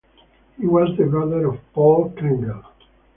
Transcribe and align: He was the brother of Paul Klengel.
He 0.57 0.65
was 0.65 0.97
the 0.97 1.05
brother 1.05 1.47
of 1.47 1.59
Paul 1.73 2.09
Klengel. 2.17 2.65